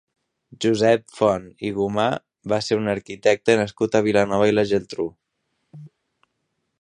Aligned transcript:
Josep 0.63 1.03
Font 1.17 1.43
i 1.69 1.71
Gumà 1.75 2.07
va 2.53 2.59
ser 2.69 2.79
un 2.79 2.89
arquitecte 2.95 3.57
nascut 3.61 3.99
a 3.99 4.03
Vilanova 4.09 4.51
i 4.53 4.59
la 4.59 4.67
Geltrú. 4.73 5.07